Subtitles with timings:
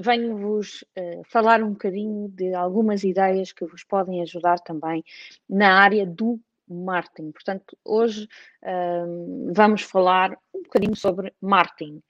[0.00, 5.04] venho-vos uh, falar um bocadinho de algumas ideias que vos podem ajudar também
[5.48, 7.32] na área do marketing.
[7.32, 8.28] Portanto, hoje
[8.62, 12.02] uh, vamos falar um bocadinho sobre marketing.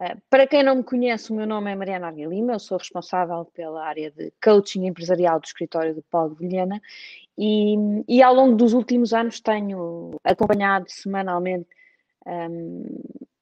[0.00, 2.78] Uh, para quem não me conhece, o meu nome é Mariana Arga Lima, eu sou
[2.78, 6.80] responsável pela área de coaching empresarial do escritório de Paulo Vilhena
[7.38, 7.76] e,
[8.08, 11.68] e, ao longo dos últimos anos tenho acompanhado semanalmente
[12.26, 12.84] um,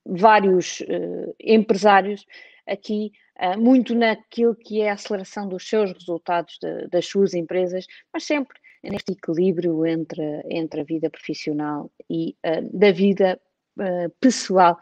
[0.04, 2.27] vários uh, empresários
[2.66, 3.12] aqui
[3.59, 8.56] muito naquilo que é a aceleração dos seus resultados de, das suas empresas, mas sempre
[8.91, 13.41] neste equilíbrio entre, entre a vida profissional e uh, da vida
[13.78, 14.78] uh, pessoal,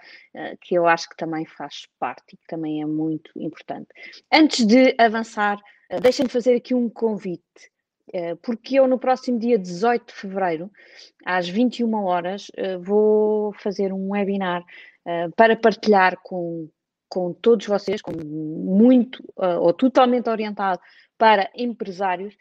[0.60, 3.88] que eu acho que também faz parte e que também é muito importante.
[4.32, 5.59] Antes de avançar,
[5.92, 7.70] uh, deixem-me fazer aqui um convite
[8.42, 10.68] porque eu no próximo dia 18 de fevereiro,
[11.24, 14.65] às 21 horas, vou fazer um webinar
[15.37, 16.68] para partilhar com,
[17.10, 20.80] com todos vocês, com muito uh, ou totalmente orientado
[21.18, 22.34] para empresários,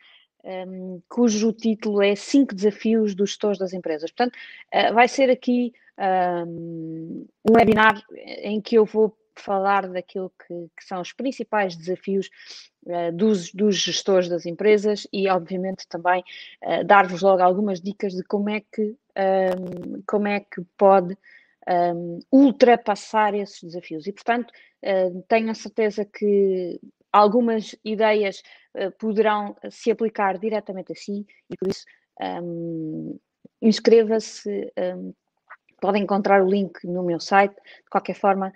[0.46, 4.12] um, cujo título é Cinco Desafios dos Gestores das Empresas.
[4.12, 4.36] Portanto,
[4.74, 5.74] uh, vai ser aqui
[6.48, 12.30] um, um, webinar em que eu vou falar daquilo que, que são os principais desafios
[12.86, 16.24] uh, dos, dos, gestores das empresas e, obviamente, também
[16.86, 21.18] dar-vos logo algumas dicas de como é que, um, como é que pode
[21.70, 24.08] um, ultrapassar esses desafios.
[24.08, 24.52] E, portanto,
[24.84, 26.80] uh, tenho a certeza que
[27.12, 28.42] algumas ideias
[28.76, 31.86] uh, poderão se aplicar diretamente a si e, por isso,
[32.22, 33.20] um,
[33.62, 34.72] inscreva-se.
[34.78, 35.14] Um,
[35.82, 37.56] podem encontrar o link no meu site.
[37.56, 38.52] De qualquer forma,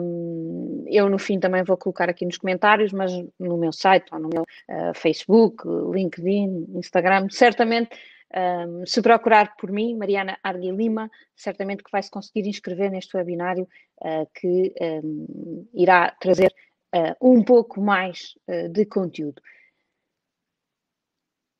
[0.00, 4.18] um, eu no fim também vou colocar aqui nos comentários, mas no meu site ou
[4.18, 7.90] no meu uh, Facebook, LinkedIn, Instagram, certamente
[8.36, 13.16] um, se procurar por mim, Mariana Argui Lima, certamente que vai se conseguir inscrever neste
[13.16, 13.68] webinário
[14.00, 16.52] uh, que um, irá trazer
[16.94, 19.40] uh, um pouco mais uh, de conteúdo.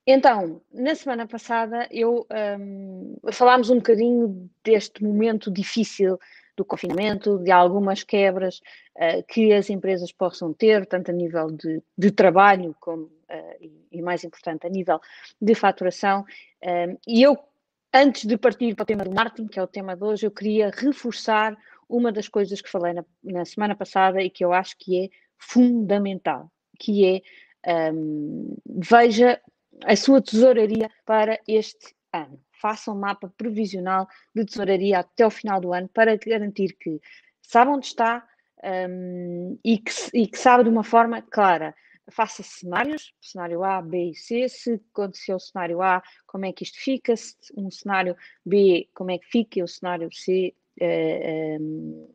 [0.07, 2.27] Então, na semana passada, eu
[2.61, 6.19] um, falámos um bocadinho deste momento difícil
[6.57, 8.61] do confinamento, de algumas quebras
[8.97, 13.11] uh, que as empresas possam ter, tanto a nível de, de trabalho como,
[13.61, 15.01] e, e, mais importante, a nível
[15.41, 16.23] de faturação.
[16.62, 17.39] Uh, e eu,
[17.93, 20.31] antes de partir para o tema do marketing, que é o tema de hoje, eu
[20.31, 21.57] queria reforçar
[21.89, 25.09] uma das coisas que falei na, na semana passada e que eu acho que é
[25.39, 27.23] fundamental, que
[27.65, 29.41] é um, veja
[29.84, 35.61] a sua tesouraria para este ano faça um mapa previsional de tesouraria até o final
[35.61, 36.99] do ano para garantir que
[37.43, 38.27] sabe onde está
[38.89, 41.75] um, e, que, e que sabe de uma forma clara
[42.10, 46.65] faça cenários, cenário A, B e C, se aconteceu o cenário A, como é que
[46.65, 51.62] isto fica, se um cenário B, como é que fica, e o cenário C, uh,
[51.62, 52.09] um,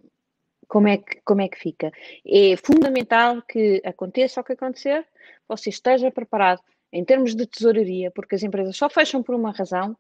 [0.68, 1.92] como, é que, como é que fica.
[2.26, 5.06] É fundamental que aconteça o que acontecer,
[5.48, 6.62] você esteja preparado
[6.92, 9.98] em termos de tesouraria, porque as empresas só fecham por uma razão,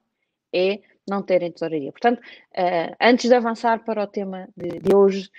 [0.53, 1.91] é não terem tesouraria.
[1.91, 5.29] Portanto, uh, antes de avançar para o tema de, de hoje,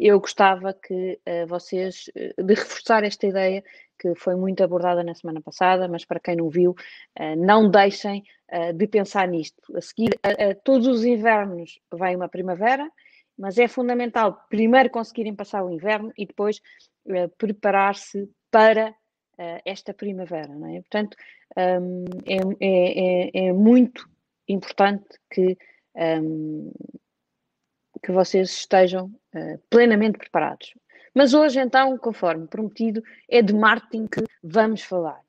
[0.00, 3.64] eu gostava que uh, vocês, de reforçar esta ideia
[3.98, 6.74] que foi muito abordada na semana passada, mas para quem não viu,
[7.38, 8.22] não deixem
[8.74, 9.74] de pensar nisto.
[9.74, 10.10] A seguir,
[10.62, 12.92] todos os invernos vem uma primavera,
[13.38, 16.60] mas é fundamental primeiro conseguirem passar o inverno e depois
[17.38, 18.94] preparar-se para
[19.64, 20.80] esta primavera, não é?
[20.82, 21.16] Portanto,
[21.56, 24.08] um, é, é, é, é, muito
[24.48, 25.56] importante que,
[25.94, 26.72] um,
[28.02, 30.74] que vocês estejam uh, plenamente preparados.
[31.14, 35.20] Mas hoje, então, conforme prometido, é de marketing que vamos falar.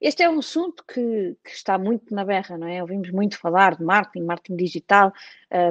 [0.00, 2.82] Este é um assunto que, que, está muito na berra, não é?
[2.82, 5.12] Ouvimos muito falar de marketing, marketing digital,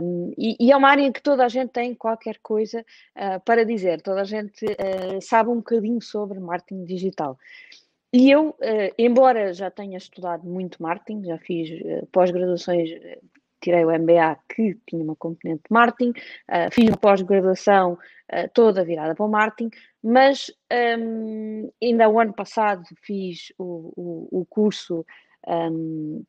[0.02, 2.84] um, e, e, é uma área em que toda a gente tem qualquer coisa
[3.16, 7.38] uh, para dizer, toda a gente uh, sabe um bocadinho sobre marketing digital.
[8.12, 8.56] E eu,
[8.98, 11.70] embora já tenha estudado muito marketing, já fiz
[12.14, 12.90] pós-graduações,
[13.66, 16.14] tirei o MBA que tinha uma componente de marketing,
[16.72, 17.98] fiz uma pós-graduação
[18.54, 19.70] toda virada para o marketing,
[20.04, 20.52] mas
[21.00, 25.06] um, ainda o ano passado fiz o, o, o curso
[25.48, 26.24] um,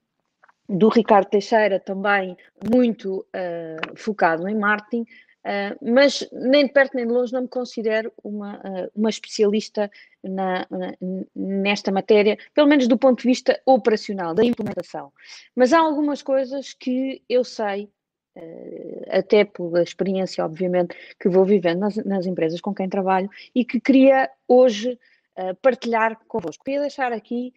[0.68, 2.36] do Ricardo Teixeira também
[2.70, 5.06] muito uh, focado em marketing,
[5.46, 9.88] Uh, mas nem de perto nem de longe não me considero uma, uh, uma especialista
[10.20, 10.92] na, na,
[11.36, 15.12] nesta matéria, pelo menos do ponto de vista operacional, da implementação.
[15.54, 17.88] Mas há algumas coisas que eu sei,
[18.36, 23.64] uh, até pela experiência, obviamente, que vou vivendo nas, nas empresas com quem trabalho e
[23.64, 24.98] que queria hoje
[25.60, 26.64] partilhar convosco.
[26.64, 27.52] Queria deixar aqui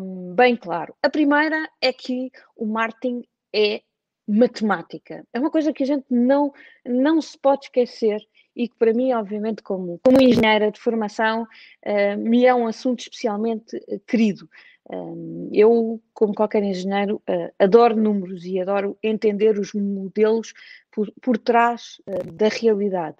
[0.00, 0.96] um, bem claro.
[1.02, 3.24] A primeira é que o marketing
[3.54, 3.82] é
[4.26, 5.26] matemática.
[5.32, 6.52] É uma coisa que a gente não,
[6.84, 8.20] não se pode esquecer
[8.56, 13.00] e que para mim, obviamente, como, como engenheira de formação, uh, me é um assunto
[13.00, 14.48] especialmente uh, querido.
[14.86, 17.22] Uh, eu, como qualquer engenheiro,
[17.58, 20.52] adoro números e adoro entender os modelos
[20.90, 22.00] por, por trás
[22.32, 23.16] da realidade.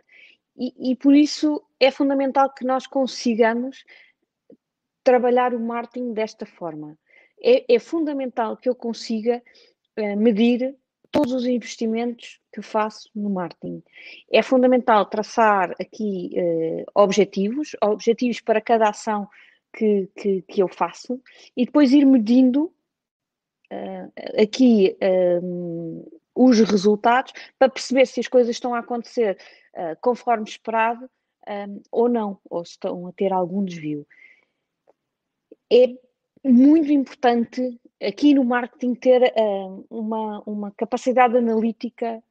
[0.57, 3.85] E, e por isso é fundamental que nós consigamos
[5.03, 6.97] trabalhar o marketing desta forma.
[7.43, 9.43] É, é fundamental que eu consiga
[10.17, 10.77] medir
[11.15, 13.81] todos os investimentos que faço no marketing.
[14.33, 19.29] É fundamental traçar aqui uh, objetivos, objetivos para cada ação
[19.73, 21.23] que, que, que eu faço
[21.57, 24.97] e depois ir medindo uh, aqui
[25.41, 29.39] um, os resultados para perceber se as coisas estão a acontecer
[29.77, 31.09] uh, conforme esperado
[31.49, 34.05] um, ou não, ou se estão a ter algum desvio.
[35.73, 35.95] É
[36.45, 42.23] muito importante aqui no marketing ter uh, uma, uma capacidade analítica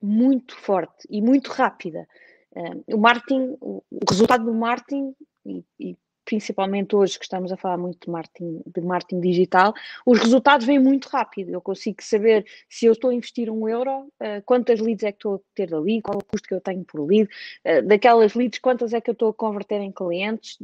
[0.00, 2.06] muito forte e muito rápida.
[2.52, 5.14] Uh, o marketing, o, o, resultado do marketing,
[5.44, 5.96] e, e,
[6.28, 9.72] principalmente hoje que estamos a falar muito de marketing, de marketing digital,
[10.04, 11.48] os resultados vêm muito rápido.
[11.48, 15.16] Eu consigo saber se eu estou a investir um euro, uh, quantas leads é que
[15.16, 17.30] estou a ter dali, qual é o custo que eu tenho por lead,
[17.64, 20.58] uh, daquelas leads, quantas é que eu estou a converter em clientes,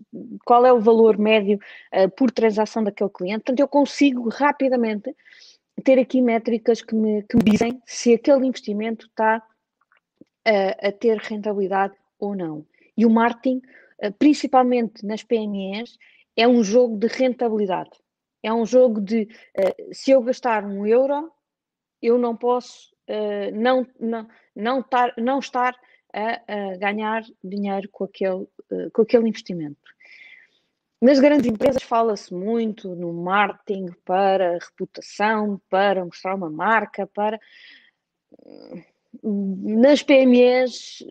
[0.44, 1.58] qual é o valor médio
[1.94, 3.44] uh, por transação daquele cliente.
[3.44, 5.16] Portanto, eu consigo rapidamente
[5.82, 9.42] ter aqui métricas que me, que me dizem se aquele investimento está
[10.46, 12.66] a ter rentabilidade ou não.
[12.96, 13.83] E o marketing eh,
[14.18, 15.96] principalmente nas PMEs,
[16.36, 17.90] é um jogo de rentabilidade.
[18.42, 19.22] É um jogo de
[19.58, 21.32] uh, se eu gastar um euro,
[22.02, 25.74] eu não posso uh, não, não, não, tar, não estar
[26.12, 28.46] a, a, ganhar dinheiro com aquele,
[28.92, 29.94] com aquele investimento.
[31.00, 37.38] Nas grandes empresas fala-se muito no marketing para reputação, para mostrar uma marca, para
[39.22, 41.02] nas PMEs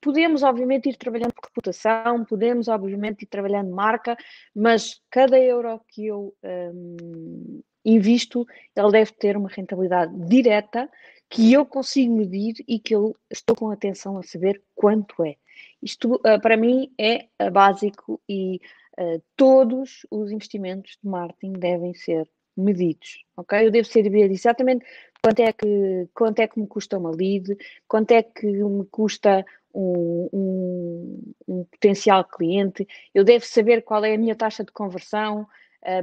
[0.00, 4.16] podemos obviamente ir trabalhando reputação, podemos obviamente ir trabalhando marca,
[4.54, 10.88] mas cada euro que eu um, invisto, ele deve ter uma rentabilidade direta
[11.28, 15.36] que eu consigo medir e que eu estou com atenção a saber quanto é.
[15.82, 18.60] Isto uh, para mim é básico e
[18.98, 23.66] uh, todos os investimentos de marketing devem ser medidos, ok?
[23.66, 24.84] Eu devo saber exatamente
[25.22, 27.56] quanto é que, quanto é que me custa uma lead,
[27.86, 29.44] quanto é que me custa
[29.74, 35.46] um, um, um potencial cliente, eu devo saber qual é a minha taxa de conversão,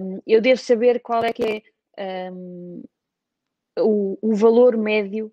[0.02, 1.64] um, eu devo saber qual é que
[1.98, 2.84] é um,
[3.80, 5.32] o, o, valor médio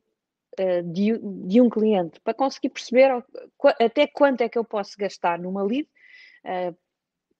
[0.58, 3.10] uh, de, de, um cliente, para conseguir perceber
[3.80, 5.88] até quanto é que eu posso gastar numa lead
[6.44, 6.76] uh,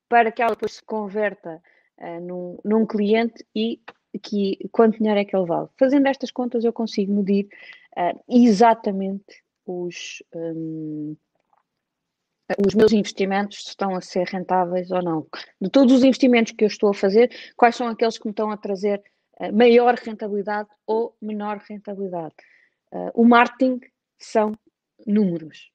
[0.09, 1.61] para que ela depois se converta
[1.99, 3.81] uh, num, num cliente e
[4.19, 5.69] que quanto dinheiro é que ele vale.
[5.79, 7.49] Fazendo estas contas, eu consigo medir
[7.97, 11.17] uh, exatamente os, um,
[12.65, 15.27] os meus investimentos estão a ser rentáveis ou não.
[15.61, 18.51] De todos os investimentos que eu estou a fazer, quais são aqueles que me estão
[18.51, 19.03] a trazer
[19.41, 22.35] uh, maior rentabilidade ou menor rentabilidade?
[22.93, 23.81] Uh, o marketing
[24.19, 24.53] são
[25.07, 25.71] números,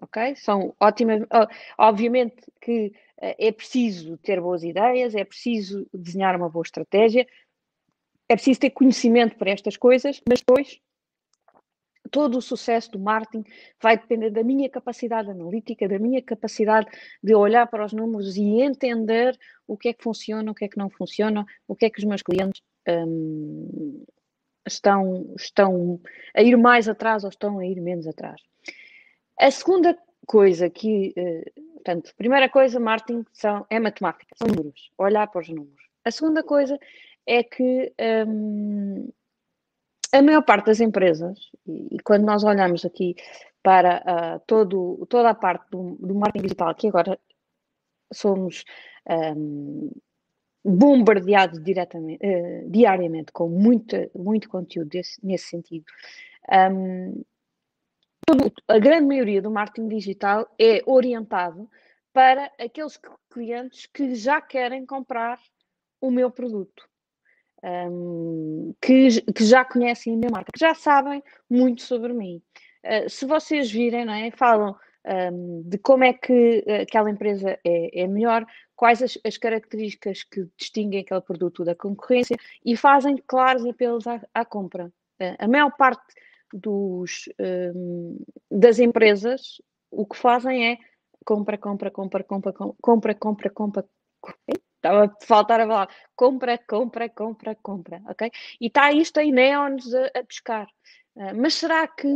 [0.00, 0.36] ok?
[0.36, 1.22] São ótimas.
[1.78, 7.26] Obviamente que é preciso ter boas ideias, é preciso desenhar uma boa estratégia,
[8.28, 10.80] é preciso ter conhecimento para estas coisas, mas depois
[12.10, 13.44] todo o sucesso do marketing
[13.82, 16.86] vai depender da minha capacidade analítica, da minha capacidade
[17.22, 20.68] de olhar para os números e entender o que é que funciona, o que é
[20.68, 24.04] que não funciona, o que é que os meus clientes hum,
[24.66, 26.00] estão, estão
[26.34, 28.40] a ir mais atrás ou estão a ir menos atrás.
[29.38, 35.26] A segunda coisa que, uh, portanto, primeira coisa, marketing são, é matemática, são números, olhar
[35.28, 35.88] para os números.
[36.04, 36.78] A segunda coisa
[37.28, 37.92] é que
[38.26, 39.12] um,
[40.10, 43.14] a maior parte das empresas, e, e quando nós olhamos aqui
[43.62, 47.20] para uh, todo, toda a parte do, do marketing digital, que agora
[48.10, 48.64] somos
[49.36, 49.90] um,
[50.64, 55.84] bombardeados diretamente, uh, diariamente com muito, muito conteúdo desse, nesse sentido.
[56.50, 57.22] Um,
[58.26, 61.68] todo, a grande maioria do marketing digital é orientado
[62.10, 62.98] para aqueles
[63.30, 65.38] clientes que já querem comprar
[66.00, 66.88] o meu produto
[67.62, 72.42] um, que, que, já conhecem a minha marca, que já sabem muito sobre mim.
[72.84, 74.76] Uh, se vocês virem, não é, falam
[75.32, 78.46] um, de como é que aquela empresa é, é melhor,
[78.76, 84.20] quais as, as, características que distinguem aquele produto da concorrência e fazem claros apelos à,
[84.32, 84.86] à compra.
[85.20, 86.14] Uh, a maior parte
[86.52, 87.28] dos,
[87.74, 88.18] um,
[88.50, 89.60] das empresas
[89.90, 90.78] o que fazem é
[91.24, 93.88] compra, compra, compra, compra, compra, compra, compra, compra
[94.78, 98.30] Estava a faltar a falar compra, compra, compra, compra, ok?
[98.60, 100.68] E está isto em neons a, a pescar.
[101.16, 102.06] Uh, mas será que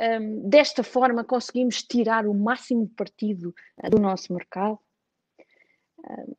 [0.00, 4.78] um, desta forma conseguimos tirar o máximo partido uh, do nosso mercado?
[5.98, 6.36] Uh,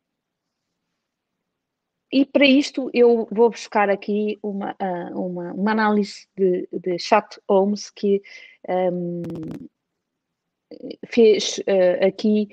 [2.12, 4.76] e para isto eu vou buscar aqui uma,
[5.14, 8.24] uma, uma, análise de, de Chat Holmes que
[8.68, 9.24] um,
[11.06, 11.60] fez
[12.02, 12.48] aqui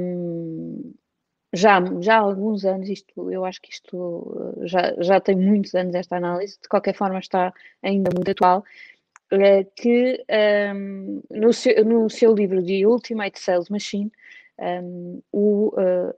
[0.00, 0.94] um,
[1.52, 5.94] já, já há alguns anos, isto, eu acho que isto já, já tem muitos anos
[5.94, 7.52] esta análise, de qualquer forma está
[7.82, 8.64] ainda muito atual,
[9.30, 10.24] é que
[10.74, 14.10] um, no, seu, no seu livro de Ultimate Sales Machine,
[14.58, 16.14] um, o, uh,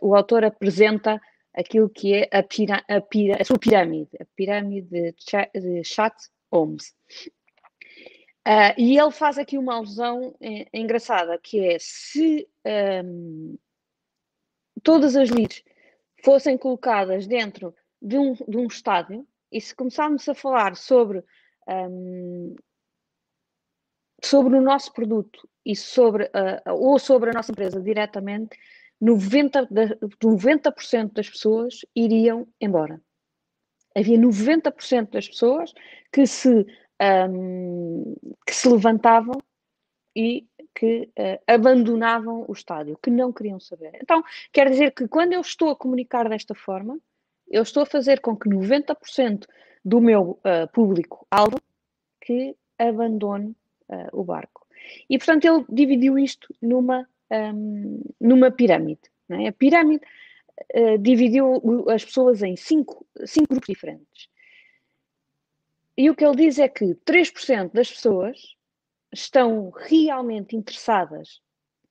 [0.00, 1.20] o, autor apresenta
[1.54, 5.14] aquilo que é a, pira, a, pira, a sua pirâmide, a pirâmide de,
[5.54, 6.14] de Chat
[6.50, 6.94] Holmes.
[8.46, 10.34] Uh, e ele faz aqui uma alusão
[10.72, 12.48] engraçada, que é se
[13.04, 13.56] um,
[14.86, 15.64] todas as leads
[16.24, 21.24] fossem colocadas dentro de um, de um estádio, e se começarmos a falar sobre,
[21.68, 22.54] um,
[24.22, 28.56] sobre o nosso produto e sobre, uh, ou sobre a nossa empresa diretamente,
[29.02, 30.72] 90%, da, 90
[31.12, 33.02] das pessoas iriam embora.
[33.92, 35.72] Havia 90% das pessoas
[36.12, 36.64] que se,
[37.28, 38.14] um,
[38.46, 39.36] que se levantavam
[40.14, 43.92] e que uh, abandonavam o estádio, que não queriam saber.
[43.94, 47.00] Então, quer dizer que quando eu estou a comunicar desta forma,
[47.48, 49.46] eu estou a fazer com que 90%
[49.82, 51.58] do meu uh, público-alvo
[52.20, 53.56] que abandone
[53.88, 54.66] uh, o barco.
[55.08, 59.00] E, portanto, ele dividiu isto numa, um, numa pirâmide.
[59.30, 59.48] É?
[59.48, 60.04] A pirâmide
[61.00, 64.28] dividiu as pessoas em cinco, cinco grupos diferentes.
[65.98, 68.55] E o que ele diz é que 3% das pessoas
[69.12, 71.40] estão realmente interessadas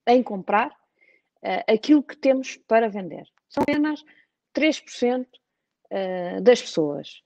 [0.08, 3.26] em comprar uh, aquilo que temos para vender.
[3.50, 4.04] São apenas
[4.54, 5.28] 3% uh,
[5.90, 7.22] eh, das pessoas.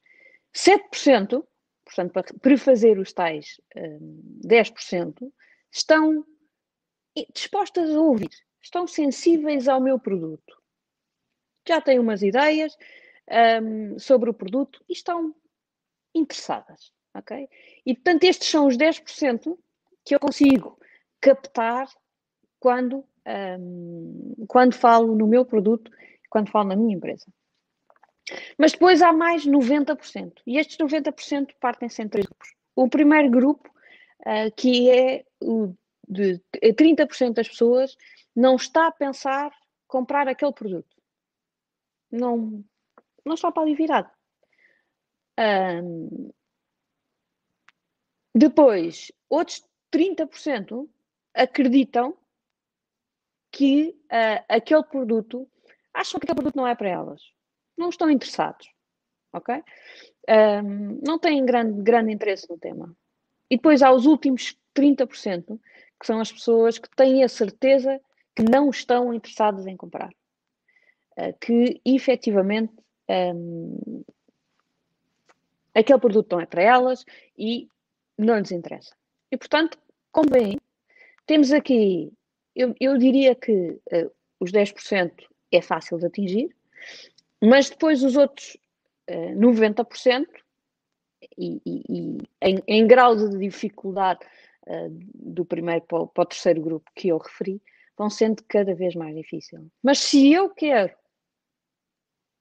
[0.55, 1.45] 7%,
[1.85, 5.31] portanto, para prefazer os tais uh, eh, 10%,
[5.71, 6.25] estão
[7.33, 8.29] dispostas a ouvir,
[8.61, 10.61] estão sensíveis ao meu produto.
[11.67, 12.75] Já têm umas ideias
[13.61, 15.35] um, sobre o produto e estão
[16.15, 16.91] interessadas.
[17.13, 17.47] ok?
[17.85, 19.57] E, portanto, estes são os 10%
[20.09, 20.75] que eu consigo
[21.21, 21.87] captar
[22.59, 23.05] quando,
[23.59, 25.91] um, quando falo no meu produto,
[26.31, 27.27] quando falo na minha empresa.
[28.57, 30.41] Mas depois há mais 90%.
[30.47, 32.55] E estes 90% partem-se em três grupos.
[32.75, 33.69] O primeiro grupo,
[34.21, 35.75] uh, que é o
[36.07, 37.95] de 30% das pessoas,
[38.35, 39.51] não está a pensar
[39.87, 40.97] comprar aquele produto.
[42.11, 42.63] Não,
[43.23, 44.09] não está para ali virado.
[45.39, 46.31] Um,
[48.33, 50.87] depois, outros 30%
[51.33, 52.17] acreditam
[53.51, 55.47] que uh, aquele produto,
[55.93, 57.21] acham que aquele produto não é para elas.
[57.77, 58.69] Não estão interessados.
[59.33, 59.63] Ok?
[60.27, 62.95] Um, não têm grande, grande interesse no tema.
[63.49, 65.59] E depois há os últimos 30%,
[65.99, 67.99] que são as pessoas que têm a certeza
[68.35, 70.09] que não estão interessadas em comprar.
[71.17, 72.73] Uh, que efetivamente
[73.09, 74.03] um,
[75.73, 77.03] aquele produto não é para elas
[77.37, 77.67] e
[78.17, 78.98] não lhes interessa.
[79.31, 79.77] E, portanto,
[80.11, 80.59] como bem,
[81.25, 82.11] temos aqui,
[82.55, 85.11] eu, eu diria que uh, os 10%
[85.51, 86.55] é fácil de atingir,
[87.41, 88.55] mas depois os outros
[89.09, 90.25] uh, eh, 90%,
[91.37, 94.19] e, e, e em, em, grau de dificuldade
[94.67, 97.61] uh, do primeiro para o, para o, terceiro grupo que eu referi,
[97.97, 99.61] vão sendo cada vez mais difíceis.
[99.83, 100.93] Mas se eu quero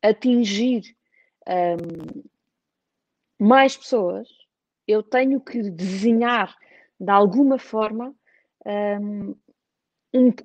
[0.03, 0.97] atingir
[1.47, 2.23] um,
[3.39, 4.29] mais pessoas,
[4.87, 6.57] eu tenho que desenhar
[6.99, 8.15] de alguma forma
[8.67, 9.35] um,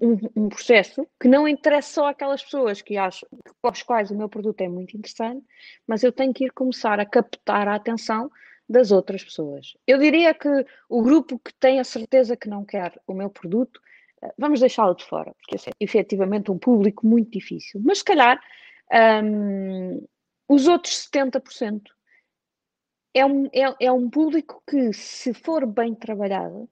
[0.02, 3.28] um, um, processo que não interessa só aquelas pessoas que acham
[3.64, 5.46] as quais o meu produto é muito interessante,
[5.88, 8.30] mas eu tenho que ir começar a captar a atenção
[8.68, 9.74] das outras pessoas.
[9.86, 10.50] Eu diria que
[10.90, 13.80] o grupo que tem a certeza que não quer o meu produto,
[14.22, 17.82] eh, vamos deixá-lo de fora, porque é efetivamente um público muito difícil.
[17.84, 18.42] Mas se calhar
[19.24, 20.06] um,
[20.48, 21.82] os outros 70%
[23.13, 26.70] é um, é, é um público que, se for bem trabalhado,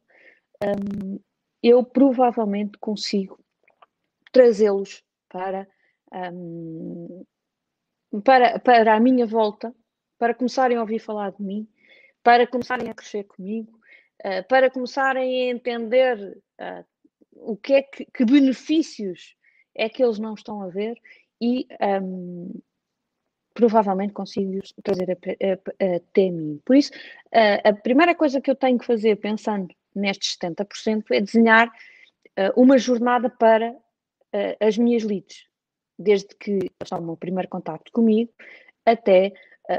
[0.64, 1.20] um,
[1.62, 3.40] eu provavelmente consigo
[4.32, 5.68] trazê-los para,
[6.34, 7.24] um,
[8.24, 9.74] para, para a minha volta,
[10.18, 11.68] para começarem a ouvir falar de mim,
[12.24, 13.80] para começarem a crescer comigo,
[14.26, 16.86] uh, para começarem a entender uh,
[17.34, 19.36] o que é que, que, benefícios
[19.76, 21.00] é que eles não estão a ver
[21.40, 21.68] e
[22.02, 22.52] um,
[23.54, 26.60] provavelmente consigo trazer até mim.
[26.66, 26.92] Por isso,
[27.64, 31.72] a primeira coisa que eu tenho que fazer, pensando nestes 70%, é desenhar
[32.56, 33.76] uma jornada para
[34.60, 35.46] as minhas leads,
[36.00, 38.32] desde que estão no primeiro contato comigo
[38.86, 39.34] até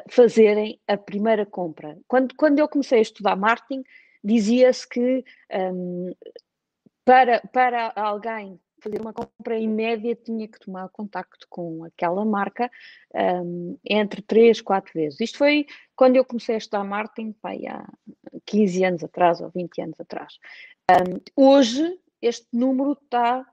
[0.08, 1.98] fazerem a primeira compra.
[2.06, 3.82] Quando, quando eu comecei a estudar marketing,
[4.22, 6.14] dizia-se que um,
[7.04, 12.70] para, para alguém fazer uma compra em média tinha que tomar contacto com aquela marca
[13.14, 15.20] um, entre 3, 4 vezes.
[15.20, 17.86] Isto foi quando eu comecei a estudar marketing, pai, há
[18.44, 20.38] 15 anos atrás ou 20 anos atrás.
[20.90, 23.46] Um, hoje este número está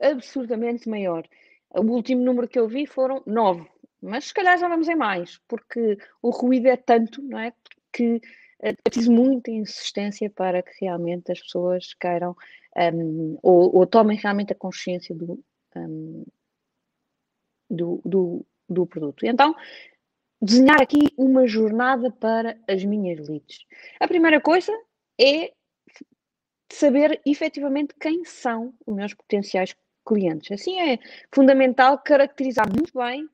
[0.00, 1.26] absurdamente maior.
[1.70, 3.66] O último número que eu vi foram 9,
[4.00, 7.52] mas se calhar já vamos em mais, porque o ruído é tanto, não é?
[7.92, 8.20] Que
[8.60, 12.36] é preciso muita insistência para que realmente as pessoas queiram
[12.76, 15.42] um, ou, ou, tomem realmente a consciência do,
[15.76, 16.24] um,
[17.70, 19.26] do, do, do, produto.
[19.26, 19.54] Então,
[20.40, 23.64] desenhar aqui uma jornada para as minhas leads.
[23.98, 24.72] A primeira coisa
[25.20, 25.52] é
[26.70, 29.74] saber efetivamente quem são os meus potenciais
[30.06, 30.52] clientes.
[30.52, 30.98] Assim é
[31.32, 33.28] fundamental caracterizar muito bem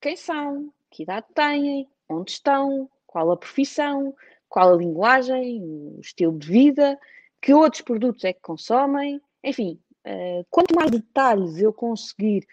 [0.00, 4.14] quem são, que idade têm, onde estão, qual a profissão,
[4.50, 6.98] qual a linguagem, o estilo de vida,
[7.40, 12.46] que outros produtos é que consomem, enfim, uh, quanto mais detalhes eu conseguir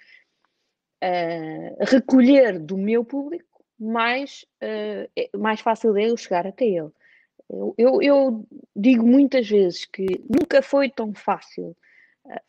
[1.04, 6.92] uh, recolher do meu público, mais, uh, mais fácil é eu chegar até ele.
[7.50, 11.76] Eu, eu, eu, digo muitas vezes que nunca foi tão fácil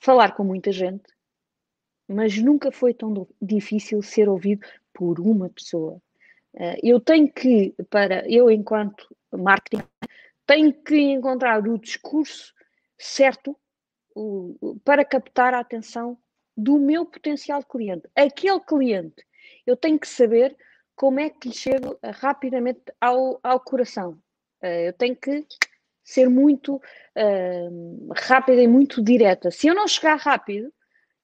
[0.00, 1.04] falar com muita gente,
[2.08, 6.02] mas nunca foi tão difícil ser ouvido por uma pessoa.
[6.82, 9.82] eu tenho que, para eu, enquanto marketing,
[10.46, 12.54] tem que encontrar o discurso
[12.98, 13.56] certo
[14.84, 16.18] para captar a atenção
[16.56, 18.08] do meu potencial cliente.
[18.16, 19.24] Aquele cliente,
[19.66, 20.56] eu tenho que saber
[20.96, 24.20] como é que lhe chego rapidamente ao, ao coração.
[24.60, 25.46] Eh, eu tenho que
[26.02, 29.50] ser muito uh, rápida e muito direta.
[29.50, 30.72] Se eu não chegar rápido,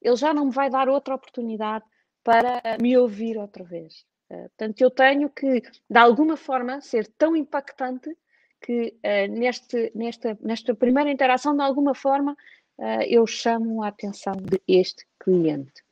[0.00, 1.84] ele já não me vai dar outra oportunidade
[2.23, 4.04] para me ouvir outra vez.
[4.30, 8.16] Uh, portanto, eu tenho que, de alguma forma, ser tão impactante
[8.60, 12.37] que uh, neste, nesta, nesta primeira interação, de alguma forma,
[12.78, 15.82] uh, eu chamo a atenção de este cliente.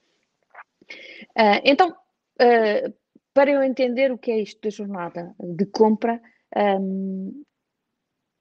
[1.65, 1.97] Então,
[3.33, 6.21] para eu entender o que é isto da jornada de compra,
[6.55, 7.45] um,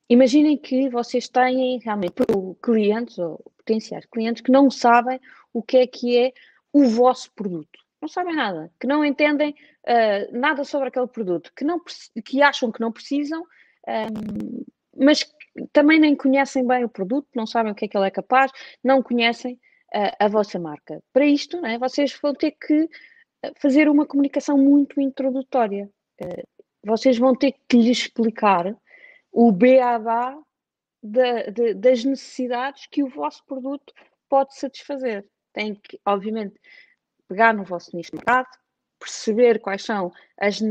[0.09, 2.15] imaginem que vocês têm realmente
[2.61, 5.19] clientes ou potenciais clientes que não sabem
[5.53, 6.33] o que é que é
[6.73, 7.79] o vosso produto.
[8.01, 11.79] Não sabem nada, que não entendem uh, nada sobre aquele produto, que, não,
[12.25, 13.45] que acham que não precisam
[14.95, 15.25] mas
[15.71, 18.51] também nem conhecem bem o produto, não sabem o que é que ele é capaz,
[18.83, 19.55] não conhecem
[19.95, 21.01] uh, a vossa marca.
[21.13, 22.89] Para isto, né, vocês vão ter que
[23.43, 25.89] ah, fazer uma comunicação muito introdutória.
[26.85, 28.75] Vocês vão ter que lhes explicar
[29.31, 30.37] o beabá
[31.01, 33.93] de, das necessidades que o vosso produto
[34.29, 35.25] pode satisfazer.
[35.53, 36.59] Tem que, obviamente,
[37.31, 38.49] pegar no vosso nicho de mercado,
[38.99, 40.61] perceber quais são as,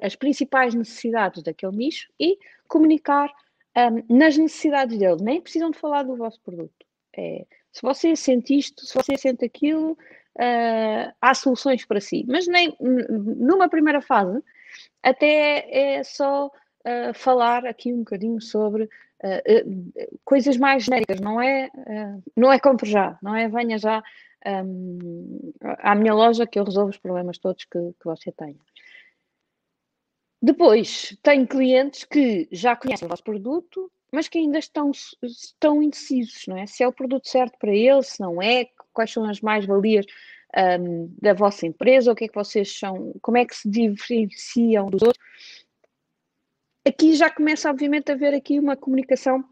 [0.00, 3.28] as principais necessidades daquele nicho e comunicar
[3.76, 5.20] um, nas necessidades dele.
[5.20, 6.86] Nem precisam de falar do vosso produto.
[7.16, 12.24] É, se você sente isto, se você sente aquilo, uh, há soluções para si.
[12.28, 14.40] Mas nem numa primeira fase,
[15.02, 21.68] até é só uh, falar aqui um bocadinho sobre uh, coisas mais genéricas, não é,
[22.36, 24.00] não é compre já, não é venha já
[25.78, 28.58] à minha loja que eu resolvo os problemas todos que, que você tenha.
[30.42, 34.90] Depois, tenho clientes que já conhecem o vosso produto, mas que ainda estão,
[35.22, 36.66] estão indecisos, não é?
[36.66, 40.04] Se é o produto certo para eles, se não é, quais são as mais-valias
[40.80, 44.90] um, da vossa empresa, o que é que vocês são, como é que se diferenciam
[44.90, 45.24] dos outros.
[46.86, 49.42] Aqui já começa, obviamente, a haver aqui uma comunicação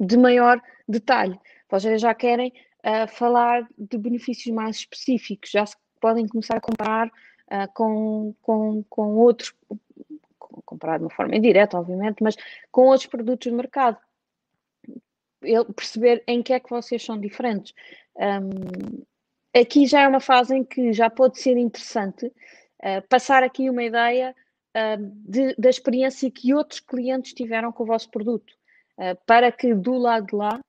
[0.00, 1.38] de maior detalhe.
[1.70, 2.52] Vocês já querem
[2.84, 8.84] uh, falar de benefícios mais específicos, já se podem começar a comparar uh, com, com,
[8.88, 9.54] com outros
[10.64, 12.36] comparar de uma forma indireta, obviamente, mas
[12.70, 13.98] com outros produtos do mercado.
[15.42, 17.72] Eu perceber em que é que vocês são diferentes.
[18.16, 19.02] Um,
[19.58, 23.84] aqui já é uma fase em que já pode ser interessante uh, passar aqui uma
[23.84, 24.34] ideia
[24.76, 28.52] uh, de, da experiência que outros clientes tiveram com o vosso produto,
[28.98, 30.60] uh, para que do lado de lá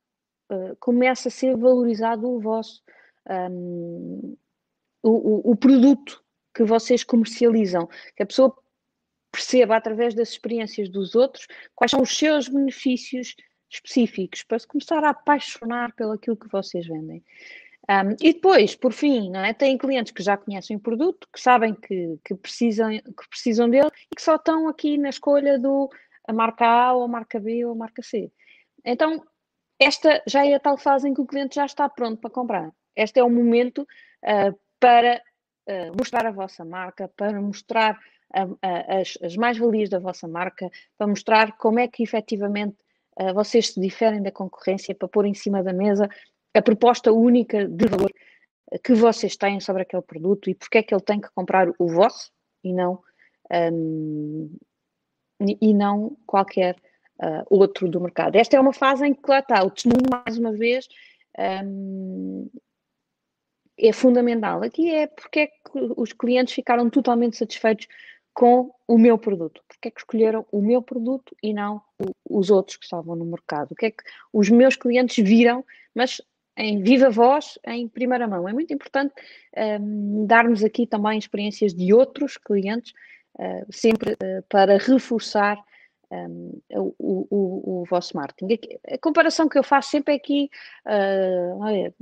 [0.79, 2.81] comece a ser valorizado o vosso
[3.29, 4.35] um,
[5.03, 8.55] o, o, o produto que vocês comercializam, que a pessoa
[9.31, 13.35] perceba através das experiências dos outros quais são os seus benefícios
[13.69, 17.23] específicos para se começar a apaixonar pelo aquilo que vocês vendem.
[17.87, 19.53] Um, e depois, por fim, não é?
[19.53, 23.89] têm clientes que já conhecem o produto, que sabem que, que, precisam, que precisam dele
[24.11, 25.89] e que só estão aqui na escolha do
[26.27, 28.31] a marca A ou a marca B ou a marca C.
[28.85, 29.23] Então,
[29.79, 32.71] esta já é a tal fase em que o cliente já está pronto para comprar.
[32.95, 35.21] Este é o momento uh, para
[35.67, 37.99] uh, mostrar a vossa marca, para mostrar
[38.61, 42.77] as, as mais-valias da vossa marca, para mostrar como é que efetivamente
[43.19, 46.07] uh, vocês se diferem da concorrência para pôr em cima da mesa
[46.53, 48.11] a proposta única de valor
[48.83, 51.87] que vocês têm sobre aquele produto e porque é que ele tem que comprar o
[51.87, 52.31] vosso
[52.63, 52.99] e não,
[53.71, 54.55] um,
[55.39, 56.75] e não qualquer
[57.19, 58.35] uh, outro do mercado.
[58.35, 60.87] Esta é uma fase em que lá está, o testemunho, mais uma vez,
[61.63, 62.49] um,
[63.77, 64.63] é fundamental.
[64.63, 67.87] Aqui é porque é que os clientes ficaram totalmente satisfeitos
[68.33, 69.61] com o meu produto.
[69.67, 73.25] Porque é que escolheram o meu produto e não o, os outros que estavam no
[73.25, 73.71] mercado?
[73.71, 74.03] O que é que
[74.33, 76.21] os meus clientes viram, mas
[76.57, 78.47] em viva voz, em primeira mão.
[78.47, 79.13] É muito importante
[79.81, 82.93] um, darmos aqui também experiências de outros clientes,
[83.35, 85.57] uh, sempre uh, para reforçar
[86.11, 88.57] um, o, o, o, vosso marketing.
[88.87, 90.49] A comparação que eu faço sempre é aqui,
[90.85, 91.93] uh, olha,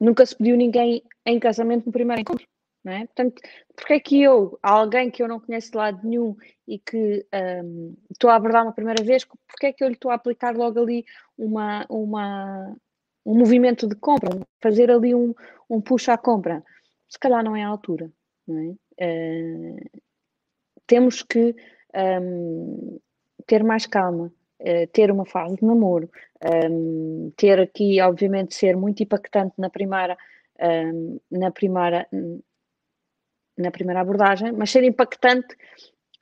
[0.00, 2.46] nunca se pediu ninguém em casamento no primeiro encontro.
[2.84, 3.06] Não é?
[3.06, 3.40] Portanto,
[3.76, 7.24] porque é que eu, alguém que eu não conheço de lado nenhum e que
[7.64, 10.56] um, estou a abordar uma primeira vez, porque é que eu lhe estou a aplicar
[10.56, 11.04] logo ali
[11.38, 12.76] uma, uma,
[13.24, 15.32] um movimento de compra, fazer ali um,
[15.70, 16.64] um push à compra?
[17.08, 18.10] Se calhar não é a altura.
[18.48, 18.74] Não é?
[19.00, 20.00] Uh,
[20.84, 21.54] temos que
[21.94, 22.98] um,
[23.46, 26.10] ter mais calma, uh, ter uma fase de namoro,
[26.70, 30.16] um, ter aqui, obviamente, ser muito impactante na primeira,
[30.60, 32.06] um, na primeira,
[33.56, 35.56] na primeira abordagem, mas ser impactante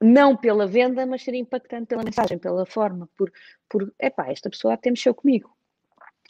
[0.01, 3.31] não pela venda, mas ser impactante pela mensagem, pela forma, por,
[3.69, 5.55] por epá, esta pessoa até mexeu comigo.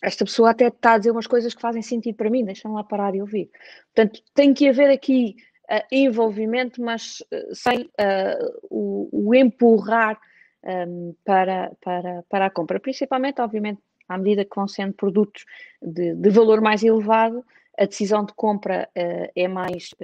[0.03, 2.83] Esta pessoa até está a dizer umas coisas que fazem sentido para mim, deixa-me lá
[2.83, 3.51] parar e ouvir.
[3.95, 5.37] Portanto, tem que haver aqui
[5.71, 10.21] uh, envolvimento, mas uh, sem uh, o, o, empurrar
[10.65, 12.81] um, para, para, para a compra.
[12.81, 15.45] Principalmente, obviamente, à medida que vão sendo produtos
[15.81, 17.45] de, de valor mais elevado,
[17.79, 19.95] a decisão de compra é mais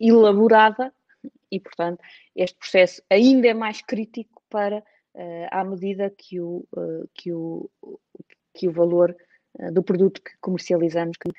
[0.00, 0.92] elaborada
[1.48, 2.00] e, portanto,
[2.34, 4.82] este processo ainda é mais crítico para
[5.52, 6.66] à medida que o,
[7.14, 7.70] que o,
[8.52, 9.14] que o valor
[9.70, 11.30] do produto que comercializamos que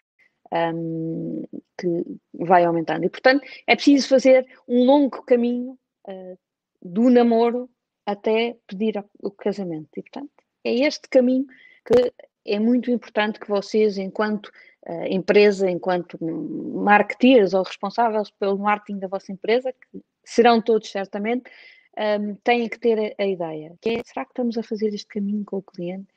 [0.52, 1.44] um,
[1.78, 3.06] que vai aumentando.
[3.06, 6.38] E, portanto, é preciso fazer um longo caminho uh,
[6.82, 7.70] do namoro
[8.06, 9.90] até pedir o casamento.
[9.98, 10.32] E, portanto,
[10.64, 11.46] é este caminho
[11.86, 12.14] que
[12.46, 14.48] é muito importante que vocês, enquanto
[14.88, 21.50] uh, empresa, enquanto marketeers ou responsáveis pelo marketing da vossa empresa, que serão todos certamente,
[21.98, 23.76] um, têm que ter a, a, ideia.
[23.82, 26.08] Que é, será que estamos a fazer este caminho com o cliente?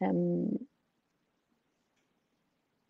[0.00, 0.58] Um,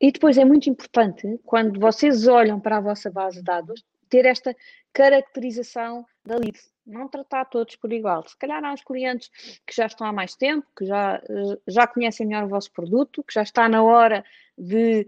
[0.03, 4.27] e depois é muito importante, quando vocês olham para a vossa base de dados, ter
[4.27, 4.55] esta
[4.93, 6.59] caracterização da lead.
[6.85, 8.27] Não tratar todos por igual.
[8.27, 9.31] Se calhar há uns clientes
[9.65, 11.23] que já estão há mais tempo, que já,
[11.69, 14.25] já conhecem melhor o vosso produto, que já está na hora
[14.59, 15.07] de,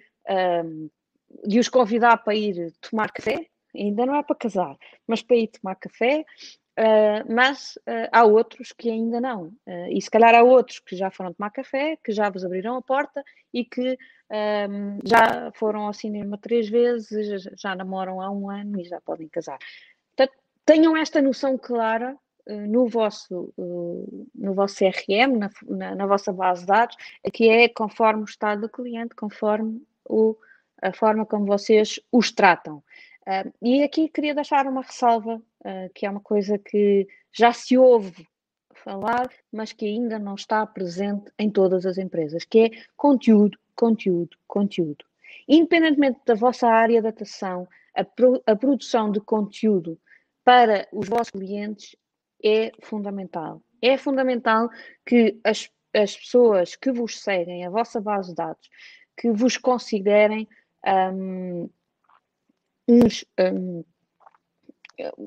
[0.64, 0.88] um,
[1.44, 3.48] de os convidar para ir tomar café.
[3.74, 4.76] Ainda não é para casar,
[5.08, 6.24] mas para ir tomar café.
[6.76, 9.44] Uh, mas uh, há outros que ainda não.
[9.66, 12.76] Uh, e se calhar há outros que já foram tomar café, que já vos abriram
[12.76, 13.96] a porta e que
[14.68, 19.28] um, já foram ao cinema três vezes, já namoram há um ano e já podem
[19.28, 19.58] casar.
[20.16, 26.62] Portanto, tenham esta noção clara no vosso, no vosso CRM, na, na, na, vossa base
[26.62, 26.96] de dados,
[27.32, 30.36] que é conforme o estado do cliente, conforme o,
[30.82, 32.82] a forma como vocês os tratam.
[33.62, 38.26] E aqui queria deixar uma ressalva, uh, que é uma coisa que já se ouve
[38.74, 44.36] falar, mas que ainda não está presente em todas as empresas, que é conteúdo, conteúdo,
[44.46, 45.04] conteúdo.
[45.48, 49.98] Independentemente da vossa área de atuação, a, pro, a produção de conteúdo
[50.44, 51.96] para os vossos clientes
[52.44, 53.62] é fundamental.
[53.80, 54.68] É fundamental
[55.06, 58.68] que as, as pessoas que vos seguem, a vossa base de dados,
[59.16, 60.46] que vos considerem
[60.86, 61.70] um,
[62.88, 63.84] uns, um,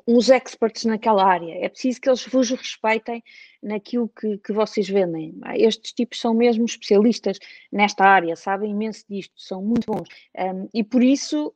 [0.08, 1.54] uns experts naquela área.
[1.66, 3.24] É preciso que eles vos respeitem
[3.62, 5.36] naquilo que, que vocês vendem.
[5.56, 7.40] Estes tipos são mesmo especialistas
[7.72, 10.08] nesta área, sabem imenso disto, são muito bons.
[10.38, 11.54] Um, e por isso,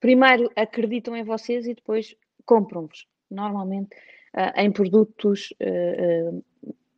[0.00, 3.06] primeiro acreditam em vocês e depois compram-vos.
[3.30, 3.94] Normalmente
[4.34, 6.44] uh, em produtos uh, uh,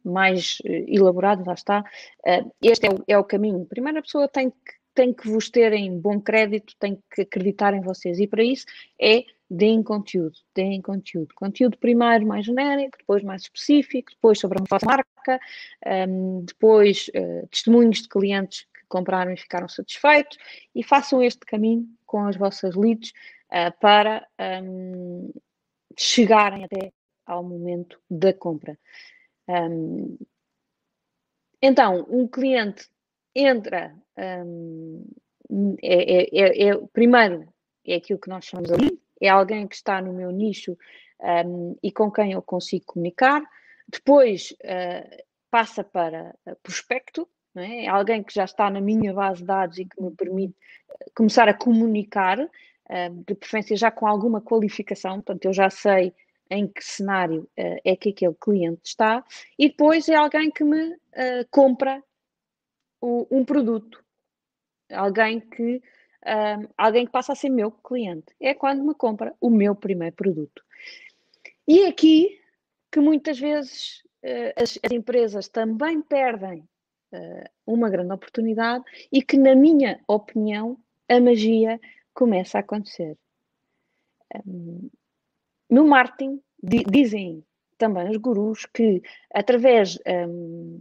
[0.02, 1.84] mais elaborados, lá está.
[2.62, 3.66] este é o, é o caminho.
[3.66, 7.72] Primeiro a pessoa tem que tem que vos ter em bom crédito, tem que acreditar
[7.72, 8.20] em vocês.
[8.20, 8.66] E para isso
[9.00, 11.34] é deem conteúdo, deem conteúdo.
[11.34, 15.40] Conteúdo primeiro mais genérico, depois mais específico, depois sobre a vossa marca,
[16.06, 20.36] um, depois uh, testemunhos de clientes que compraram e ficaram satisfeitos
[20.74, 23.14] e façam este caminho com as vossas leads
[23.46, 24.28] uh, para
[24.62, 25.32] um,
[25.96, 26.92] chegarem até
[27.24, 28.78] ao momento da compra.
[29.48, 30.18] Um,
[31.62, 32.86] então, um cliente
[33.34, 35.04] entra, um,
[35.82, 37.48] é, é, é, é, primeiro,
[37.86, 40.76] é aquilo que nós chamamos ali, é alguém que está no meu nicho
[41.20, 43.42] um, e com quem eu consigo comunicar.
[43.88, 47.84] Depois, uh, passa para prospecto, é?
[47.84, 47.88] é?
[47.88, 50.54] alguém que já está na minha base de dados e que me permite
[51.14, 52.38] começar a comunicar,
[53.24, 56.12] de preferência já com alguma qualificação, portanto, eu já sei
[56.50, 59.24] em que cenário é que aquele cliente está,
[59.56, 60.98] e depois é alguém que me
[61.52, 62.02] compra
[63.02, 64.04] um produto,
[64.90, 65.82] alguém que
[66.26, 68.34] um, alguém que passa a ser meu cliente.
[68.40, 70.62] É quando me compra o meu primeiro produto.
[71.66, 72.38] E é aqui
[72.90, 76.68] que muitas vezes uh, as, as, empresas também perdem
[77.12, 81.80] uh, uma grande oportunidade e que, na minha opinião, a magia
[82.12, 83.16] começa a acontecer.
[84.46, 84.90] Um,
[85.68, 87.44] no marketing, di dizem
[87.78, 90.80] também os gurus que, através um,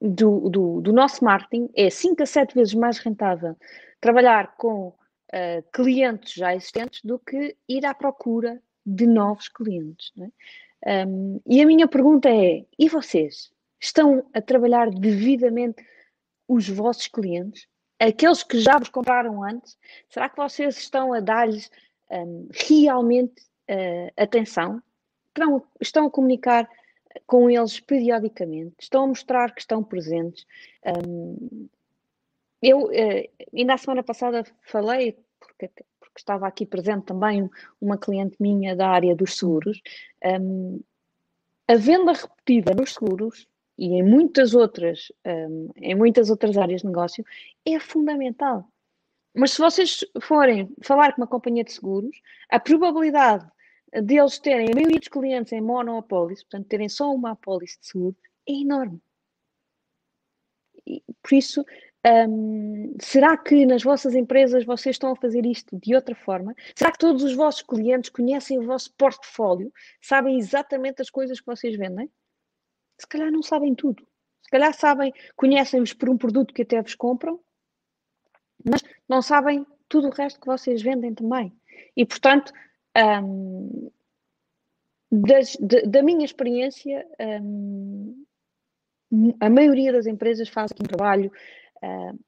[0.00, 3.56] do, do, do, nosso marketing, é 5 a 7 vezes mais rentável
[4.00, 10.12] trabalhar com uh, clientes já existentes do que ir à procura de novos clientes.
[10.84, 11.06] É?
[11.06, 15.84] Um, e a minha pergunta é: e vocês estão a trabalhar devidamente
[16.46, 17.66] os vossos clientes?
[17.98, 19.76] Aqueles que já vos compraram antes,
[20.08, 21.68] será que vocês estão a dar-lhes
[22.10, 24.80] um, realmente uh, atenção?
[25.28, 26.68] Estão, estão a comunicar
[27.26, 28.74] com eles periodicamente?
[28.80, 30.46] Estão a mostrar que estão presentes?
[30.84, 31.68] Um,
[32.62, 35.68] eu, eh, ainda a semana passada falei, porque,
[36.00, 37.48] porque, estava aqui presente também
[37.80, 39.80] uma cliente minha da área dos seguros,
[40.40, 40.80] um,
[41.68, 46.88] a venda repetida nos seguros e em muitas outras, um, em muitas outras áreas de
[46.88, 47.24] negócio
[47.64, 48.68] é fundamental.
[49.34, 53.48] Mas se vocês forem falar com uma companhia de seguros, a probabilidade
[53.92, 58.16] deles terem a maioria dos clientes em monopólice, portanto terem só uma apólice de seguro,
[58.48, 59.00] é enorme.
[60.86, 61.64] E, por isso,
[62.06, 66.54] um, será que nas vossas empresas vocês estão a fazer isto de outra forma?
[66.74, 69.72] Será que todos os vossos clientes conhecem o vosso portfólio?
[70.00, 72.10] Sabem exatamente as coisas que vocês vendem?
[72.98, 74.06] Se calhar não sabem tudo.
[74.42, 77.38] Se calhar sabem, conhecem-vos por um produto que até vos compram,
[78.64, 81.52] mas não sabem tudo o resto que vocês vendem também.
[81.96, 82.52] E, portanto,
[82.96, 83.90] um,
[85.10, 88.24] das, de, da minha experiência, um,
[89.40, 91.32] a maioria das empresas faz aqui um trabalho
[91.82, 92.18] uh,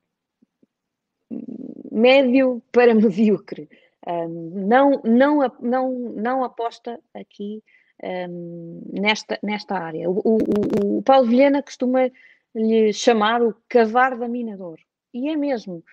[1.92, 3.68] médio para medíocre.
[4.06, 7.62] Um, não, não, não, não aposta aqui
[8.02, 10.08] um, nesta, nesta área.
[10.08, 12.10] O, o, o, Paulo Vilhena costuma
[12.54, 14.80] lhe chamar o cavar da minador.
[15.12, 15.84] E é mesmo.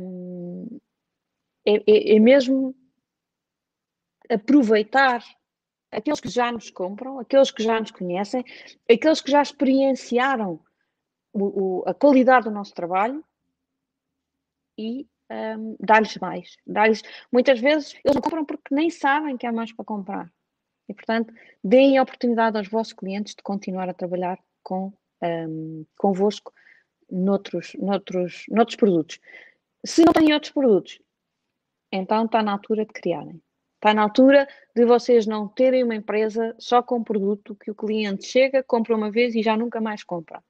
[0.00, 0.80] Um,
[1.66, 2.74] é, é, é mesmo
[4.32, 5.22] aproveitar
[5.90, 8.44] aqueles que já nos compram, aqueles que já nos conhecem,
[8.90, 10.58] aqueles que já experienciaram
[11.32, 13.22] o, o, a qualidade do nosso trabalho
[14.78, 16.56] e um, dar-lhes mais.
[16.66, 20.32] Dar-lhes, muitas vezes eles não compram porque nem sabem que há mais para comprar.
[20.88, 24.92] E, portanto, deem a oportunidade aos vossos clientes de continuar a trabalhar com,
[25.22, 26.52] um, convosco
[27.10, 29.20] noutros, noutros, noutros produtos.
[29.84, 31.00] Se não têm outros produtos,
[31.90, 33.40] então está na altura de criarem.
[33.82, 38.24] Está na altura de vocês não terem uma empresa só com produto que o cliente
[38.24, 40.40] chega, compra uma vez e já nunca mais compra.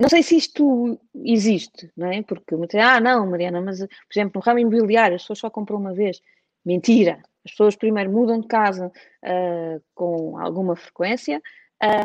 [0.00, 2.22] Não sei se isto existe, não é?
[2.22, 5.92] Porque ah, não, Mariana, mas, por exemplo, no ramo imobiliário as pessoas só compram uma
[5.92, 6.22] vez.
[6.64, 7.20] Mentira!
[7.44, 8.86] As pessoas primeiro mudam de casa
[9.24, 11.42] uh, com alguma frequência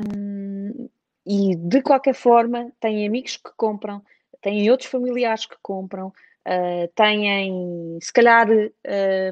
[0.08, 0.90] um,
[1.24, 4.02] e, de qualquer forma, têm amigos que compram,
[4.42, 6.12] têm outros familiares que compram,
[6.48, 8.48] uh, têm, se calhar,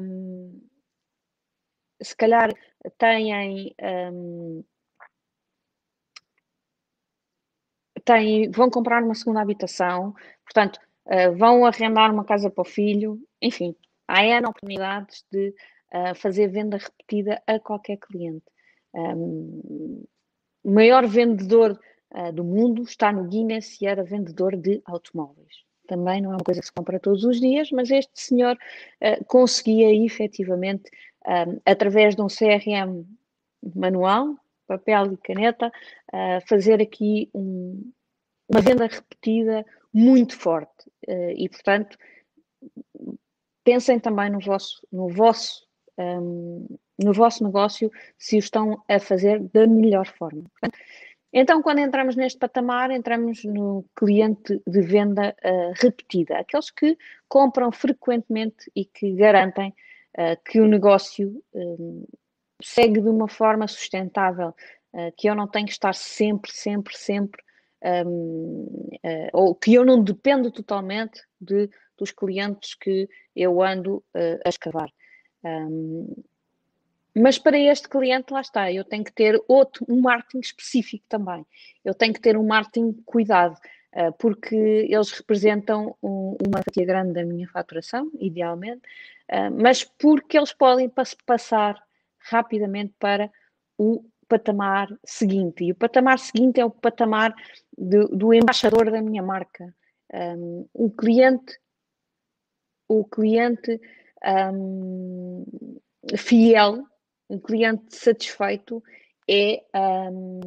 [0.02, 0.60] um,
[2.02, 2.50] se calhar
[2.98, 3.74] têm.
[3.82, 4.64] Um,
[8.04, 13.20] têm, vão comprar uma segunda habitação, portanto, uh, vão arrendar uma casa para o filho,
[13.40, 13.74] enfim,
[14.08, 15.54] há N oportunidades de
[15.92, 18.44] uh, fazer venda repetida a qualquer cliente.
[18.94, 20.04] Um,
[20.64, 21.78] o maior vendedor
[22.12, 25.69] uh, do mundo está no Guinness e era vendedor de automóveis.
[25.90, 28.56] Também não é uma coisa que se compra todos os dias, mas este senhor
[29.26, 30.88] conseguia efetivamente,
[31.26, 33.04] um, através de um CRM
[33.74, 34.36] manual,
[34.68, 35.72] papel e caneta,
[36.46, 37.90] fazer aqui um,
[38.48, 40.88] uma venda repetida muito forte.
[41.08, 41.98] Uh, e, portanto,
[43.64, 45.66] pensem também no vosso, no vosso,
[45.98, 46.66] um,
[46.98, 50.44] no vosso negócio se o estão a fazer da melhor forma.
[51.32, 57.70] Então, quando entramos neste patamar, entramos no cliente de venda uh, repetida, aqueles que compram
[57.70, 59.72] frequentemente e que garantem
[60.18, 62.04] uh, que o negócio um,
[62.60, 64.48] segue de uma forma sustentável,
[64.92, 67.40] uh, que eu não tenho que estar sempre, sempre, sempre
[67.82, 74.48] um, eh, ou que eu não dependo totalmente de, dos clientes que eu ando a
[74.48, 74.90] escavar.
[75.42, 76.14] Um,
[77.16, 81.44] mas para este cliente, lá está, eu tenho que ter outro, um marketing específico também.
[81.84, 83.56] Eu tenho que ter um marketing cuidado,
[83.94, 88.82] uh, porque eles representam um, uma fatia grande da minha faturação, idealmente,
[89.30, 91.82] uh, mas porque eles podem pass passar
[92.18, 93.30] rapidamente para
[93.76, 95.64] o patamar seguinte.
[95.64, 97.34] E o patamar seguinte é o patamar
[97.76, 99.74] do embaixador da minha marca.
[100.12, 101.58] Um, o cliente,
[102.88, 103.80] o cliente
[104.52, 105.44] um,
[106.16, 106.84] fiel,
[107.30, 108.82] um cliente satisfeito
[109.28, 109.62] é,
[110.12, 110.40] um,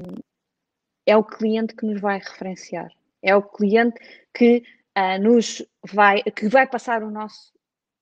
[1.05, 2.91] é o cliente que nos vai referenciar.
[3.21, 3.97] É o cliente
[4.33, 4.63] que
[4.97, 7.53] uh, nos vai, que vai passar o nosso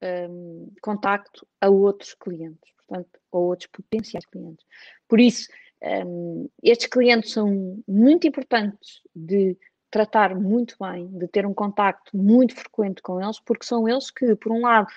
[0.02, 4.66] um, contacto a outros clientes, portanto, a outros potenciais clientes.
[5.08, 5.48] Por isso,
[5.84, 9.56] um, estes clientes são muito importantes de
[9.92, 14.36] tratar muito bem, de ter um contacto muito frequente com eles, porque são eles que,
[14.36, 14.88] por um lado,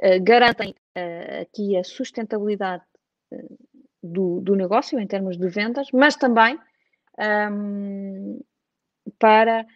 [0.00, 2.82] uh, garantem uh, aqui a sustentabilidade
[4.02, 6.58] do, do, negócio em termos de vendas, mas também
[7.50, 8.40] um,
[9.18, 9.66] para,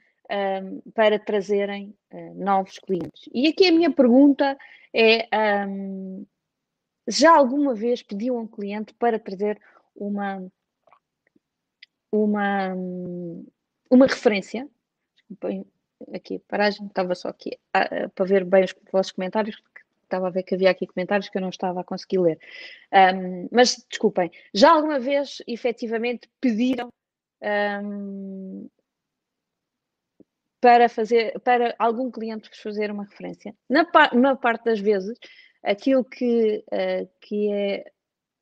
[0.63, 1.95] um, para trazerem
[2.35, 3.29] novos clientes.
[3.33, 4.57] E aqui a minha pergunta
[4.95, 5.29] é:
[7.09, 9.61] já alguma vez pediu a um cliente para trazer
[9.95, 10.51] uma,
[12.13, 12.75] uma,
[13.91, 14.69] uma referência.
[16.15, 19.63] Aqui, paragem, estava só aqui uh, para ver bem os vossos comentários,
[20.11, 22.39] estava a ver que havia aqui comentários que eu não estava a conseguir ler.
[22.93, 26.89] Um, mas desculpem, já alguma vez efetivamente pediram
[27.83, 28.69] um,
[30.61, 33.55] para fazer para algum cliente vos fazer uma referência?
[33.69, 35.19] Na, na parte das vezes,
[35.63, 37.91] aquilo que, uh, que é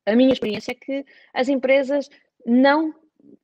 [0.06, 1.04] a minha experiência é que
[1.34, 2.08] as empresas
[2.44, 2.94] não,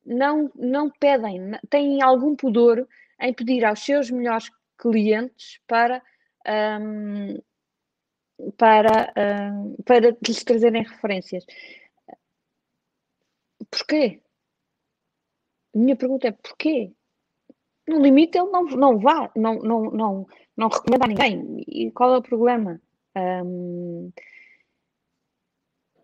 [0.05, 2.87] não, não pedem, têm algum pudor
[3.21, 6.01] em pedir aos seus melhores clientes para,
[6.81, 7.39] um,
[8.57, 9.13] para,
[9.53, 11.45] um, para lhes trazerem referências.
[13.69, 14.21] Porquê?
[15.73, 16.91] A minha pergunta é porquê?
[17.87, 21.63] No limite ele não, não vá, não, não, não, não recomenda a ninguém.
[21.67, 22.81] E qual é o problema?
[23.15, 24.11] Um,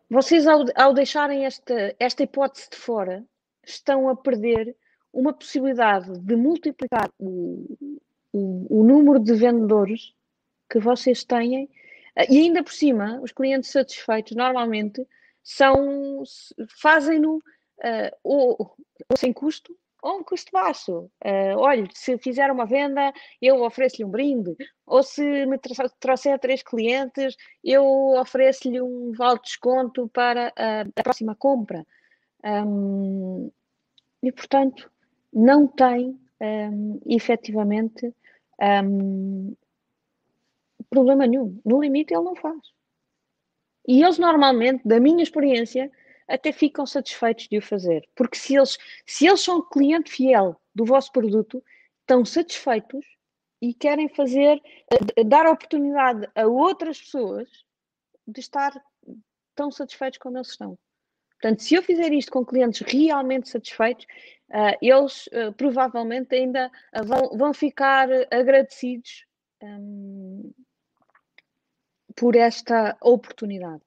[0.10, 3.26] vocês, ao, ao deixarem esta, esta hipótese de fora,
[3.66, 4.76] estão a perder
[5.14, 7.78] uma possibilidade de multiplicar o,
[8.32, 10.14] o, o número de vendedores
[10.70, 11.70] que vocês têm
[12.30, 15.06] e ainda por cima, os clientes satisfeitos normalmente
[15.44, 16.24] são
[16.82, 18.76] fazem-no uh, ou,
[19.10, 21.12] ou, sem custo ou um custo baixo.
[21.24, 24.56] Uh, olha, se fizer uma venda, eu ofereço-lhe um brinde.
[24.86, 25.60] Ou se me
[26.00, 27.86] trouxer três clientes, eu
[28.20, 31.86] ofereço-lhe um vale de desconto para a, a próxima compra.
[32.44, 33.52] Um,
[34.24, 34.92] e, portanto,
[35.32, 38.14] não tem um, efetivamente
[38.60, 39.56] um,
[40.92, 41.60] problema nenhum.
[41.66, 42.60] No limite, ele não faz.
[43.88, 45.92] E eles, normalmente, da minha experiência,
[46.28, 48.08] até ficam satisfeitos de o fazer.
[48.16, 51.64] Porque se eles, se eles são cliente fiel do vosso produto,
[52.02, 53.06] estão satisfeitos
[53.62, 54.62] e querem fazer,
[55.16, 57.50] eh, dar oportunidade a outras pessoas
[58.28, 58.72] de estar
[59.56, 60.78] tão satisfeitos como eles estão.
[61.40, 64.06] Portanto, se eu fizer isto com clientes realmente satisfeitos,
[64.50, 66.72] uh, eles uh, provavelmente ainda
[67.04, 69.26] vão, vão, ficar agradecidos
[69.64, 70.52] um,
[72.22, 73.82] por esta oportunidade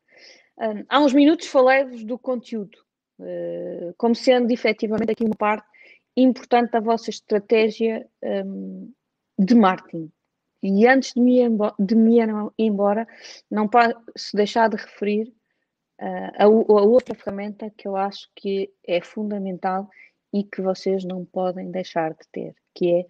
[0.88, 2.78] há uns minutos falei-vos do conteúdo,
[3.18, 5.66] uh, como sendo efetivamente aqui uma parte
[6.16, 8.92] importante da vossa estratégia um,
[9.38, 10.12] de marketing.
[10.62, 11.42] E antes de me,
[11.78, 13.06] de me ir embora,
[13.50, 13.94] não posso
[14.34, 15.28] deixar de referir
[16.00, 19.90] uh, a, a, outra ferramenta que eu acho que é fundamental
[20.32, 23.06] e que vocês não podem deixar de ter, que é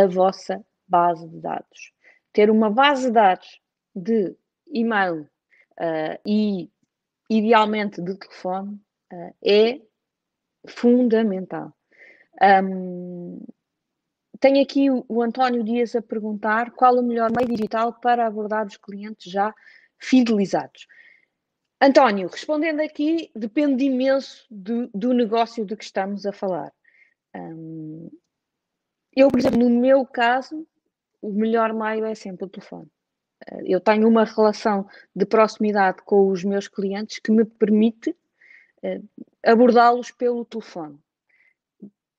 [0.00, 1.92] a vossa base de dados.
[2.32, 3.60] Ter uma base de dados
[3.94, 5.28] de e-mail
[5.80, 6.70] uh, e
[7.28, 8.80] idealmente de telefone,
[9.12, 9.80] uh, é
[10.66, 11.72] fundamental.
[12.42, 13.40] Um,
[14.40, 18.66] tenho aqui o, o, António Dias a perguntar qual o melhor meio digital para abordar
[18.66, 19.54] os clientes já
[19.98, 20.86] fidelizados.
[21.80, 26.72] António, respondendo aqui, depende imenso do, do negócio de que estamos a falar.
[27.34, 28.10] Um,
[29.14, 30.66] eu, por exemplo, no meu caso,
[31.20, 32.90] o melhor meio é sempre o telefone
[33.64, 38.10] eu tenho uma relação de proximidade com os meus clientes que me permite
[38.82, 39.08] uh,
[39.44, 40.98] abordá-los pelo telefone.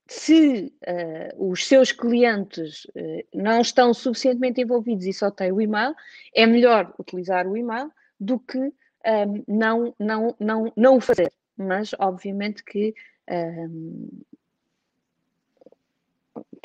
[0.08, 5.96] Se uh, os seus clientes uh, não estão suficientemente envolvidos e só têm o e-mail,
[6.34, 11.32] é melhor utilizar o e-mail do que um, não, não, não, não o fazer.
[11.58, 12.94] Mas, obviamente, que
[13.30, 14.10] um,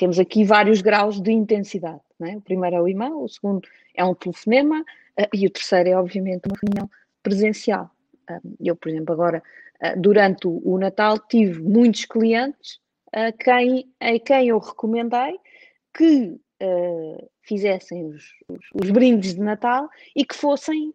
[0.01, 2.01] temos aqui vários graus de intensidade.
[2.23, 2.35] É?
[2.35, 5.97] O primeiro é o e-mail, o segundo é um telefonema uh, e o terceiro é,
[5.97, 6.91] obviamente, uma reunião
[7.23, 7.91] presencial.
[8.59, 9.43] eu, por exemplo, agora,
[9.99, 12.81] durante o Natal, tive muitos clientes
[13.13, 15.39] a quem, a quem eu recomendei
[15.95, 16.41] que
[17.43, 20.95] fizessem os, os, os brindes de Natal e que fossem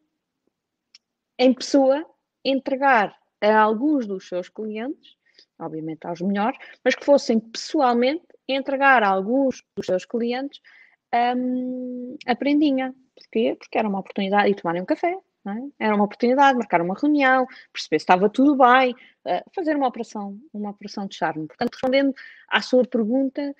[1.37, 2.05] em pessoa
[2.43, 5.15] entregar a alguns dos seus clientes,
[5.59, 10.61] obviamente aos melhores, mas que fossem pessoalmente entregar a alguns dos seus clientes
[11.13, 12.93] um, a prendinha.
[13.15, 13.55] Porquê?
[13.57, 15.17] Porque era uma oportunidade de tomarem um café,
[15.47, 15.85] é?
[15.85, 19.87] era uma oportunidade de marcar uma reunião, perceber se estava tudo bem, uh, fazer uma
[19.87, 21.47] operação, uma operação de charme.
[21.47, 22.13] Portanto, respondendo
[22.49, 23.55] à sua pergunta,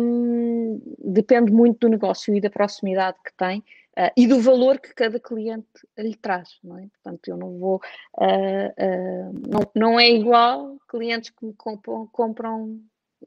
[0.00, 4.92] um, depende muito do negócio e da proximidade que tem uh, e do valor que
[4.92, 6.88] cada cliente lhe traz, não é?
[6.88, 7.76] Portanto, eu não vou,
[8.18, 12.80] uh, não, não é igual clientes que me compram, compram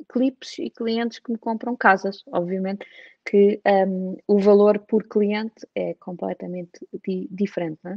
[0.10, 2.24] clipes e clientes que me compram casas.
[2.32, 2.86] Obviamente
[3.26, 7.80] que um, o valor por cliente é completamente di diferente.
[7.84, 7.96] Não é?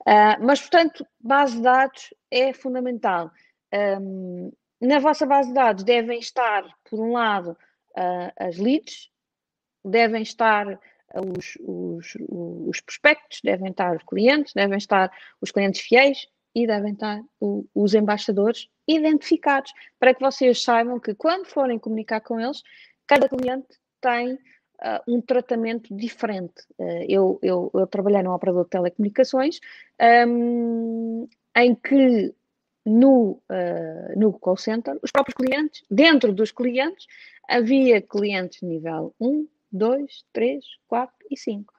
[0.00, 3.30] Uh, mas, portanto, base de dados é fundamental.
[3.72, 9.10] Um, na vossa base de dados devem estar, por um lado, uh, as leads,
[9.84, 10.78] devem estar
[11.14, 16.26] os, os, os prospectos, devem estar os clientes, devem estar os clientes fiéis
[16.56, 22.22] e devem estar o, os embaixadores identificados, para que vocês saibam que quando forem comunicar
[22.22, 22.62] com eles,
[23.06, 23.66] cada cliente
[24.00, 26.62] tem uh, um tratamento diferente.
[26.78, 29.60] Uh, eu, eu, eu, trabalhei num operador de telecomunicações
[30.26, 32.34] um, em que
[32.86, 37.06] no, uh, no call center, os próprios clientes, dentro dos clientes,
[37.46, 41.75] havia clientes nível 1, 2, 3, 4 e 5.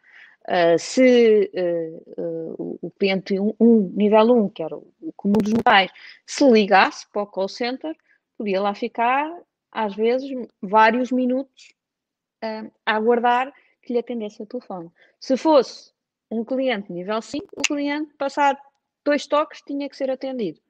[0.48, 5.52] Uh, se uh, uh, o cliente 1, um, nível 1, que era o, comum dos
[5.52, 5.92] mortais,
[6.26, 7.94] se ligasse para o call center,
[8.38, 9.30] podia lá ficar,
[9.72, 10.30] às vezes,
[10.62, 11.74] vários minutos
[12.86, 14.92] a aguardar que lhe atendesse o telefone.
[15.20, 15.92] Se fosse
[16.30, 18.60] um cliente nível 5, o cliente, passado
[19.04, 20.62] dois toques, tinha que ser atendido.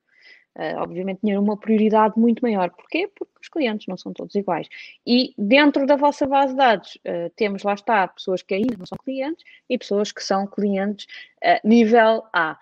[0.57, 2.71] Uh, obviamente tinha uma prioridade muito maior.
[2.71, 3.07] Porquê?
[3.13, 4.67] Porque os clientes não são todos iguais.
[5.05, 8.87] E dentro da vossa base de dados, uh, temos lá está pessoas que ainda não
[8.87, 11.05] são clientes e pessoas que são clientes
[11.43, 12.57] uh, nível A.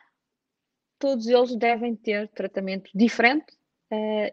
[1.00, 3.46] Todos eles devem ter tratamento diferente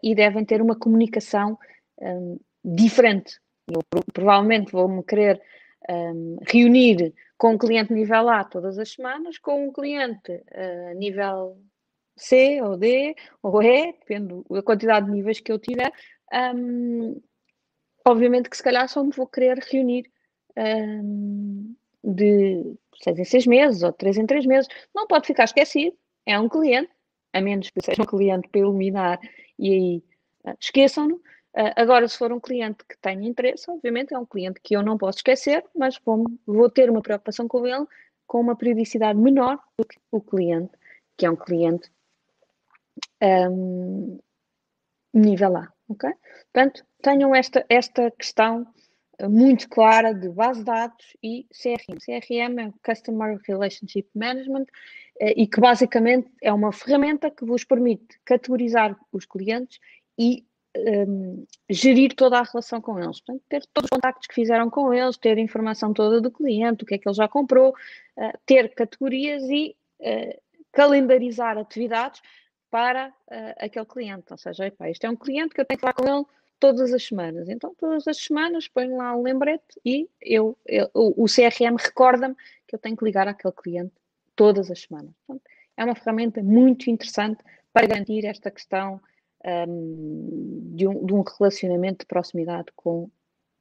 [0.01, 1.57] e devem ter uma comunicação
[2.01, 3.39] um, diferente.
[3.67, 5.41] Eu provavelmente vou-me querer
[5.89, 10.43] um, reunir com um cliente nível A todas as semanas, com um cliente
[10.95, 11.57] nível
[12.15, 15.91] C ou D ou E, depende da quantidade de níveis que eu tiver,
[16.55, 17.21] um,
[18.05, 20.09] obviamente que se calhar só me vou querer reunir
[20.57, 24.67] um, de seis em seis meses ou três em três meses.
[24.93, 25.95] Não pode ficar esquecido,
[26.25, 26.91] é um cliente,
[27.31, 29.19] a menos que seja um cliente para iluminar
[29.57, 30.03] e aí
[30.45, 31.15] uh, esqueçam-no.
[31.15, 34.81] Uh, agora, se for um cliente que tenha interesse, obviamente é um cliente que eu
[34.81, 37.85] não posso esquecer, mas vou, vou ter uma preocupação com ele
[38.25, 40.71] com uma periodicidade menor do que o cliente,
[41.17, 41.91] que é um cliente
[43.23, 44.19] um,
[45.13, 46.09] nível A, ok?
[46.51, 48.67] Portanto, tenham esta, esta questão
[49.19, 51.97] eh, muito clara de base de dados e CRM.
[51.99, 54.65] CRM é Customer Relationship Management
[55.19, 59.79] eh, e que basicamente é uma ferramenta que vos permite categorizar os clientes
[60.17, 60.45] e
[60.75, 63.19] um, gerir toda a relação com eles.
[63.21, 66.83] Portanto, ter todos os contactos que fizeram com eles, ter a informação toda do cliente,
[66.83, 72.21] o que é que ele já comprou, uh, ter categorias e uh, calendarizar atividades
[72.73, 74.31] para uh, aquele cliente.
[74.31, 76.25] Ou seja, epá, este é um cliente que eu tenho que falar com ele
[76.59, 77.47] todas as semanas.
[77.47, 82.33] Então, todas as semanas ponho lá um lembrete e eu, eu o, CRM recorda-me
[82.67, 83.93] que eu tenho que ligar àquele cliente
[84.35, 85.11] todas as semanas.
[85.27, 85.47] Portanto,
[85.77, 88.99] é uma ferramenta muito interessante para garantir esta questão
[89.45, 93.07] um, de, um, de, um, relacionamento de proximidade com,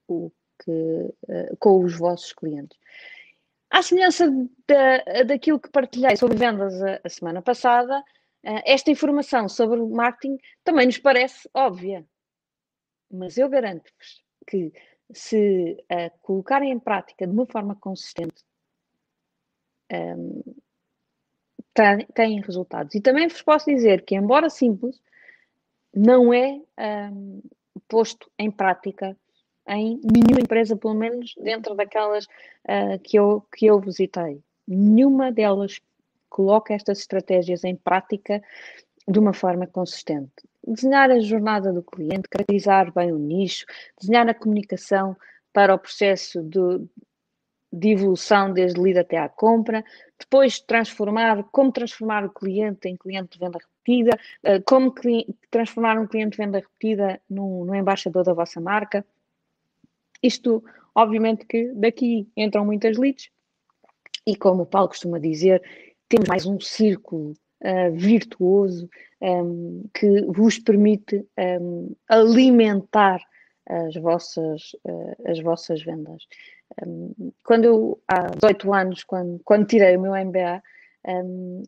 [0.08, 0.32] o
[0.64, 2.78] que, uh, com os vossos clientes.
[3.68, 4.26] À semelhança
[4.66, 8.02] da, daquilo que partilhei sobre vendas a, a semana passada,
[8.42, 12.04] esta informação sobre o marketing também nos parece óbvia,
[13.10, 14.72] mas eu garanto-vos que
[15.12, 18.42] se uh, colocarem em prática de uma forma consistente,
[19.92, 20.42] um,
[22.14, 22.94] têm resultados.
[22.94, 25.00] E também vos posso dizer que, embora simples,
[25.94, 26.60] não é
[27.12, 27.42] um,
[27.88, 29.16] posto em prática
[29.68, 34.42] em nenhuma empresa, pelo menos dentro daquelas uh, que, eu, que eu visitei.
[34.66, 35.80] Nenhuma delas
[36.32, 38.42] coloca estas estratégias em prática
[39.06, 40.32] de uma forma consistente.
[40.66, 43.66] Desenhar a jornada do cliente, caracterizar bem o nicho,
[44.00, 45.14] desenhar a comunicação
[45.52, 46.86] para o processo de,
[47.70, 49.84] de evolução desde lead até à compra,
[50.18, 54.94] depois transformar, como transformar o cliente em cliente de venda repetida, eh, como
[55.50, 59.04] transformar um cliente de venda repetida num, num embaixador da vossa marca.
[60.22, 60.64] Isto,
[60.94, 63.30] obviamente que daqui entram muitas leads
[64.24, 65.60] e como o Paulo costuma dizer,
[66.12, 67.32] temos mais um círculo
[67.64, 68.86] uh, virtuoso
[69.22, 73.18] um, que vos permite um, alimentar
[73.66, 76.22] as vossas, uh, as vossas vendas.
[76.86, 80.62] Um, quando eu, há 18 anos, quando, quando tirei o meu MBA,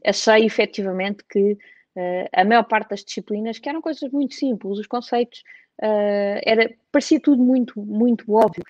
[0.05, 4.87] achei efetivamente que uh, a maior parte das disciplinas, que eram coisas muito simples, os
[4.87, 5.43] conceitos,
[5.81, 8.63] era, parecia tudo muito, muito óbvio,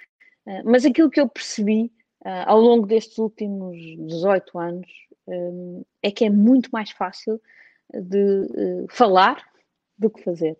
[0.65, 1.93] mas aquilo que eu percebi
[2.47, 4.89] ao longo destes últimos 18 anos
[6.03, 7.41] é que é muito mais fácil
[7.93, 9.45] de uh, falar
[9.97, 10.53] do que fazer.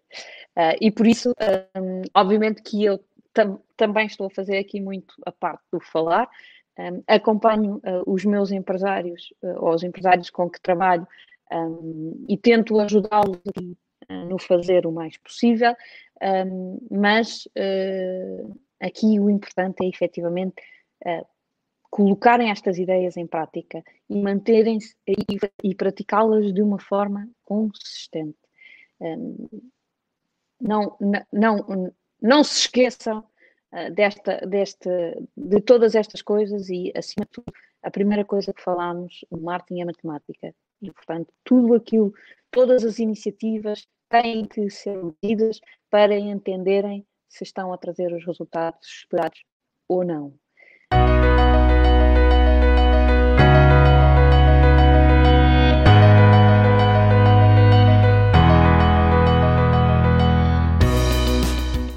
[0.57, 1.33] Uh, e por isso,
[1.77, 3.03] um, obviamente que eu
[3.33, 6.29] tam também estou a fazer aqui muito a parte do falar.
[6.79, 11.07] Um, acompanho uh, os meus empresários ou os empresários com que trabalho
[12.27, 13.39] e tento ajudá-los
[14.09, 15.77] no fazer o mais possível,
[16.91, 17.47] mas
[18.81, 20.57] aqui o importante é efetivamente
[21.95, 23.81] colocarem estas ideias em prática
[24.11, 25.15] e manterem-se e,
[25.63, 28.37] e praticá-las de uma forma consistente.
[28.99, 29.47] Um,
[30.61, 30.97] não,
[31.33, 34.91] não, não se esqueçam uh, desta, desta,
[35.37, 39.83] de todas estas coisas e, acima de tudo, a primeira coisa que falámos, o marketing
[39.83, 40.55] é matemática.
[40.83, 42.13] E, portanto, tudo aquilo,
[42.51, 48.85] todas as iniciativas têm que ser medidas para entenderem se estão a trazer os resultados
[48.85, 49.45] esperados
[49.87, 50.35] ou não.